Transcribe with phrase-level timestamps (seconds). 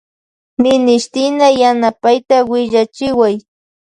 [0.61, 3.35] Minishtina yanapayta willachiway.